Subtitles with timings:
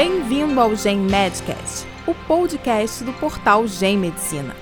[0.00, 4.54] Bem-vindo ao Gen Medcast, o podcast do portal Gen Medicina.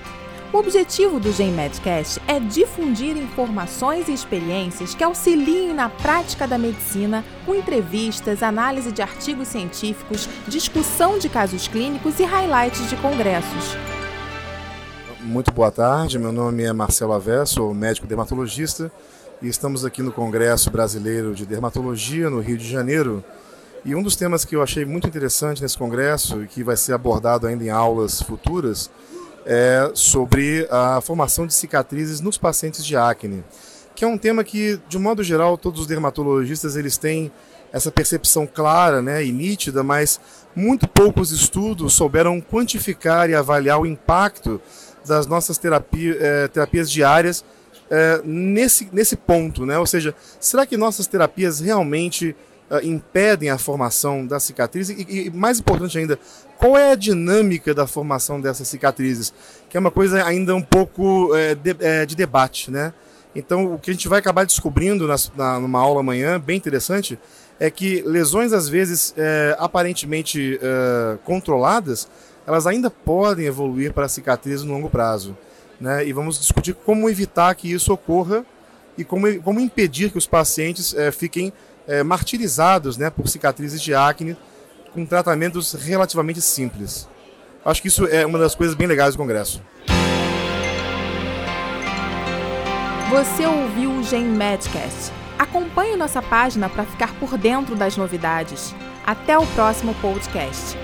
[0.51, 6.57] O objetivo do Gen Medcast é difundir informações e experiências que auxiliem na prática da
[6.57, 13.77] medicina, com entrevistas, análise de artigos científicos, discussão de casos clínicos e highlights de congressos.
[15.21, 18.91] Muito boa tarde, meu nome é Marcelo Avé, sou médico dermatologista
[19.39, 23.23] e estamos aqui no Congresso Brasileiro de Dermatologia, no Rio de Janeiro.
[23.87, 26.91] E um dos temas que eu achei muito interessante nesse congresso e que vai ser
[26.91, 28.91] abordado ainda em aulas futuras
[29.45, 33.45] é sobre a formação de cicatrizes nos pacientes de acne,
[33.95, 37.31] que é um tema que, de um modo geral, todos os dermatologistas eles têm
[37.71, 40.19] essa percepção clara né, e nítida, mas
[40.53, 44.59] muito poucos estudos souberam quantificar e avaliar o impacto
[45.05, 47.45] das nossas terapia, eh, terapias diárias
[47.89, 49.79] é, nesse, nesse ponto, né?
[49.79, 52.35] Ou seja, será que nossas terapias realmente
[52.69, 54.97] uh, impedem a formação das cicatrizes?
[54.97, 56.19] E, e, mais importante ainda,
[56.57, 59.33] qual é a dinâmica da formação dessas cicatrizes?
[59.69, 62.93] Que é uma coisa ainda um pouco é, de, é, de, debate, né?
[63.35, 67.19] Então, o que a gente vai acabar descobrindo nas, na, numa aula amanhã, bem interessante,
[67.59, 69.13] é que lesões, às vezes,
[69.57, 70.59] aparentemente
[71.23, 72.07] controladas,
[72.47, 75.35] elas ainda podem evoluir para cicatrizes no longo prazo
[75.79, 76.05] né?
[76.05, 78.45] E vamos discutir como evitar que isso ocorra
[78.97, 81.53] e como, como impedir que os pacientes é, fiquem
[81.87, 84.37] é, martirizados né, por cicatrizes de acne
[84.93, 87.07] com tratamentos relativamente simples.
[87.65, 89.61] Acho que isso é uma das coisas bem legais do Congresso.
[93.09, 95.11] Você ouviu o Gen Medcast.
[95.39, 98.75] Acompanhe nossa página para ficar por dentro das novidades.
[99.05, 100.77] Até o próximo podcast.